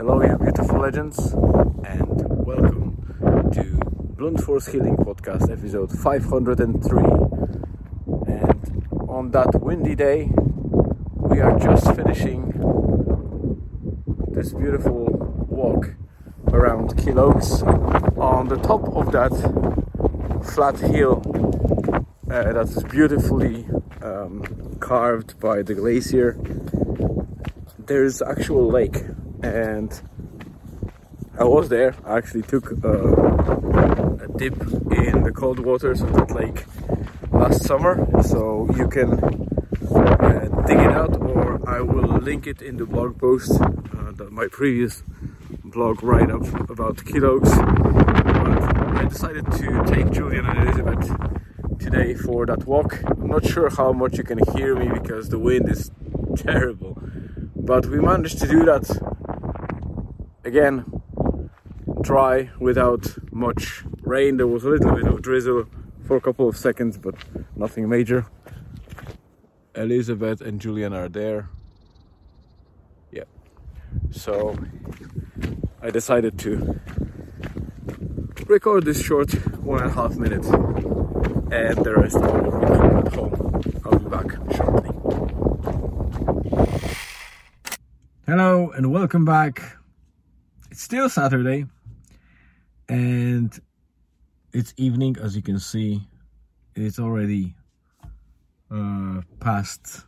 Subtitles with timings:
[0.00, 1.34] Hello, you beautiful legends,
[1.84, 3.62] and welcome to
[4.16, 7.02] Blunt Force Healing Podcast, episode 503.
[8.26, 12.50] And on that windy day, we are just finishing
[14.28, 15.04] this beautiful
[15.50, 15.92] walk
[16.46, 17.62] around Keeloges
[18.18, 19.34] on the top of that
[20.54, 21.20] flat hill
[22.30, 23.68] uh, that is beautifully
[24.00, 26.38] um, carved by the glacier.
[27.78, 28.96] There's actual lake
[29.42, 30.00] and
[31.38, 31.94] I was there.
[32.04, 34.60] I actually took a, a dip
[34.92, 36.64] in the cold waters of that lake
[37.32, 39.12] last summer, so you can
[39.94, 44.30] uh, dig it out, or I will link it in the blog post, uh, that
[44.30, 45.02] my previous
[45.64, 47.56] blog write up about Keeloges.
[48.44, 51.38] But I decided to take Julian and Elizabeth
[51.78, 52.98] today for that walk.
[53.06, 55.90] I'm not sure how much you can hear me because the wind is
[56.36, 56.98] terrible,
[57.56, 58.84] but we managed to do that
[60.44, 60.84] again
[62.02, 64.36] dry without much rain.
[64.36, 65.66] There was a little bit of drizzle
[66.06, 67.14] for a couple of seconds, but
[67.56, 68.26] nothing major.
[69.74, 71.48] Elizabeth and Julian are there.
[73.12, 73.24] Yeah.
[74.10, 74.56] So
[75.82, 76.80] I decided to
[78.46, 83.14] record this short one and a half minutes and the rest I will record at
[83.14, 83.62] home.
[83.84, 84.90] I'll be back shortly.
[88.26, 89.79] Hello and welcome back
[90.70, 91.66] it's still Saturday
[92.88, 93.60] and
[94.52, 96.00] it's evening as you can see.
[96.76, 97.54] It's already
[98.70, 100.06] uh, past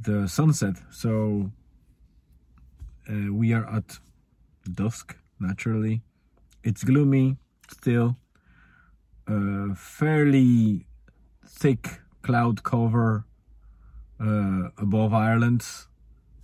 [0.00, 1.50] the sunset so
[3.08, 3.98] uh, we are at
[4.72, 6.02] dusk naturally.
[6.62, 7.36] It's gloomy
[7.70, 8.16] still.
[9.26, 10.86] Uh, fairly
[11.46, 13.24] thick cloud cover
[14.20, 15.64] uh, above Ireland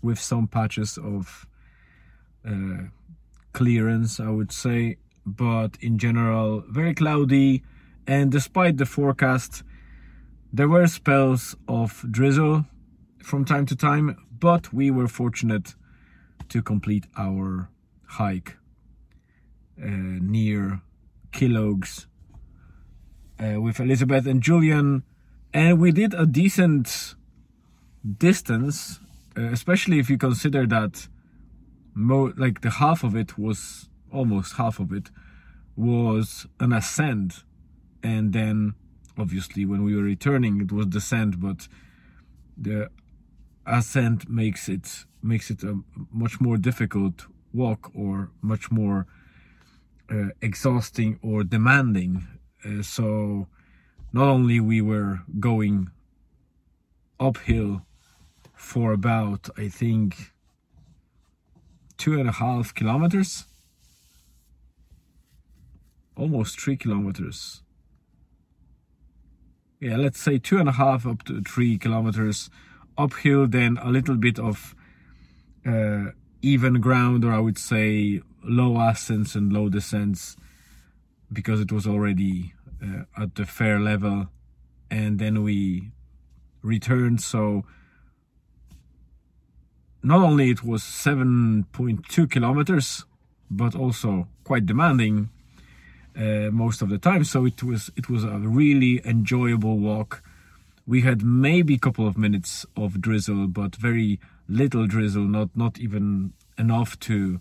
[0.03, 1.47] with some patches of
[2.47, 2.89] uh,
[3.53, 7.63] clearance, I would say, but in general, very cloudy.
[8.07, 9.63] And despite the forecast,
[10.53, 12.67] there were spells of drizzle
[13.23, 15.75] from time to time, but we were fortunate
[16.49, 17.69] to complete our
[18.07, 18.57] hike
[19.83, 20.81] uh, near
[21.33, 21.81] Keel
[23.39, 25.03] uh, with Elizabeth and Julian,
[25.53, 27.15] and we did a decent
[28.19, 29.01] distance,
[29.37, 31.09] uh, especially if you consider that
[31.97, 35.11] mo- like the half of it was almost half of it
[35.75, 37.43] was an ascent.
[38.03, 38.75] And then
[39.19, 41.69] obviously when we were returning it was descent but
[42.57, 42.91] the
[43.67, 45.81] ascent makes it makes it a
[46.13, 49.07] much more difficult walk or much more
[50.11, 52.27] uh, exhausting or demanding.
[52.65, 53.49] Uh, so
[54.13, 55.91] not only we were going
[57.19, 57.83] uphill
[58.55, 60.33] for about i think
[61.97, 63.45] two and a half kilometers?
[66.17, 67.63] Almost three kilometers.
[69.81, 72.51] Yeah let's say two and a half up to three kilometers.
[72.97, 74.75] Uphill then a little bit of
[75.67, 76.13] uh,
[76.43, 80.37] even ground or i would say low ascents and low descents
[81.33, 84.29] because it was already uh, at the fair level.
[84.91, 85.91] And then we
[86.63, 87.21] returned.
[87.21, 87.65] So
[90.07, 93.05] not only it was 7.2 kilometers
[93.51, 95.31] but also quite demanding
[96.17, 97.25] uh, most of the time.
[97.25, 100.23] So it was it was a really enjoyable walk.
[100.87, 105.81] We had maybe a couple of minutes of drizzle but very little drizzle not not
[105.81, 107.41] even enough to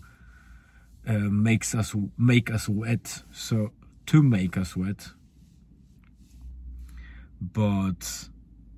[1.06, 3.22] uh, makes us make us wet.
[3.30, 3.70] So
[4.06, 5.10] to make us wet.
[7.40, 8.28] But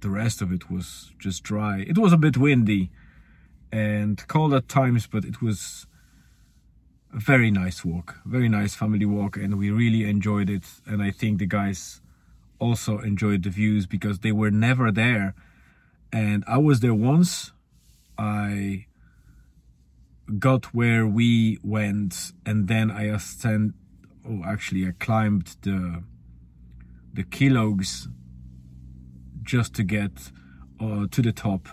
[0.00, 1.86] the rest of it was just dry.
[1.88, 2.90] It was a bit windy
[3.72, 5.86] and cold at times, but it was
[7.14, 10.64] a very nice walk, very nice family walk, and we really enjoyed it.
[10.86, 12.00] And I think the guys
[12.58, 15.34] also enjoyed the views because they were never there.
[16.12, 17.52] And I was there once.
[18.16, 18.86] I
[20.38, 23.74] got where we went, and then I ascend.
[24.28, 26.02] Oh, actually, I climbed the
[27.12, 28.08] the Keeloges
[29.42, 30.30] just to get
[30.80, 31.68] uh, to the top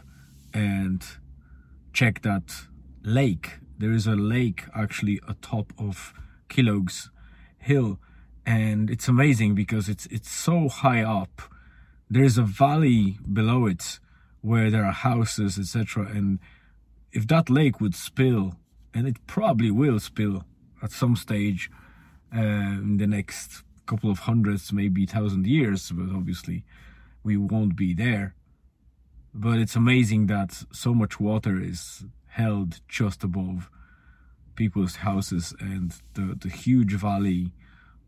[0.53, 1.05] and
[1.95, 2.67] check that
[3.03, 3.59] lake.
[3.77, 6.13] There is a lake actually atop of
[6.49, 7.09] Keeloges
[7.57, 7.99] Hill,
[8.45, 11.41] and it's amazing because it's it's so high up.
[12.09, 13.99] There is a valley below it
[14.41, 16.05] where there are houses, etc.
[16.13, 16.39] And
[17.13, 18.59] if that lake would spill,
[18.93, 20.43] and it probably will spill
[20.83, 21.71] at some stage
[22.35, 22.41] uh,
[22.83, 26.65] in the next couple of hundreds, maybe thousand years, but obviously
[27.23, 28.35] we won't be there
[29.37, 33.69] but it's amazing that so much water is held just above
[34.55, 37.51] people's houses and the, the huge valley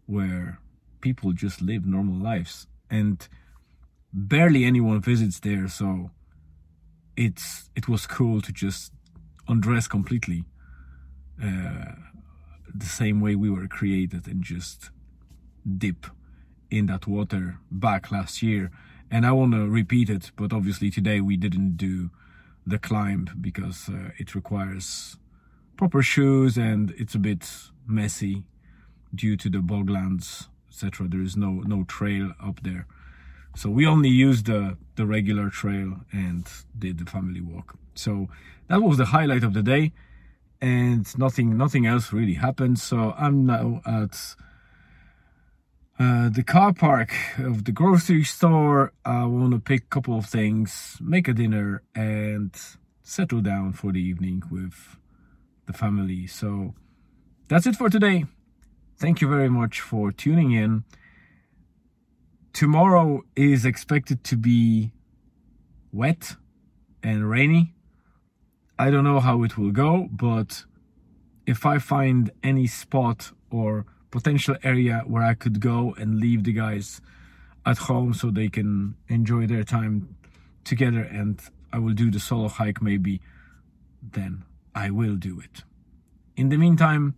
[0.06, 0.60] where
[1.02, 2.68] people just live normal lives.
[2.90, 3.28] And
[4.14, 6.10] barely anyone visits there so
[7.18, 8.94] it's it was cool to just
[9.50, 10.46] undress completely
[11.44, 11.92] uh,
[12.74, 14.92] the same way we were created and just
[15.78, 16.08] dip
[16.72, 18.72] in that water back last year
[19.10, 22.10] and i want to repeat it but obviously today we didn't do
[22.66, 25.18] the climb because uh, it requires
[25.78, 27.50] proper shoes and it's a bit
[27.88, 28.44] messy
[29.16, 32.86] due to the boglands etc there is no no trail up there.
[33.56, 37.76] So we only used the the regular trail and did the family walk.
[37.96, 38.28] So
[38.68, 39.94] that was the highlight of the day
[40.62, 42.78] and nothing nothing else really happened.
[42.80, 44.36] So i'm now at
[46.00, 50.26] uh, the car park of the grocery store i want to pick a couple of
[50.26, 52.56] things make a dinner and
[53.08, 54.98] settle down for the evening with
[55.66, 56.28] the family.
[56.28, 56.74] So
[57.48, 58.26] that's it for today.
[58.98, 60.84] Thank you very much for tuning in.
[62.52, 64.92] Tomorrow is expected to be
[65.94, 66.36] wet
[67.02, 67.74] and rainy.
[68.78, 70.66] I don't know how it will go, but
[71.46, 73.86] if I find any spot or
[74.18, 77.02] potential area where I could go and leave the guys
[77.66, 80.16] at home so they can enjoy their time
[80.64, 81.40] together and
[81.72, 83.22] I will do the solo hike maybe,
[84.02, 84.44] then
[84.74, 85.64] I will do it.
[86.36, 87.16] In the meantime,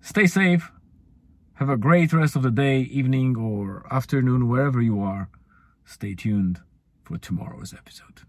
[0.00, 0.70] stay safe.
[1.54, 5.28] Have a great rest of the day, evening, or afternoon, wherever you are.
[5.84, 6.60] Stay tuned
[7.04, 8.22] for tomorrow's episode.